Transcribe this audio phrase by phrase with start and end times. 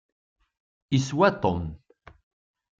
[0.97, 1.63] Iswa Tom.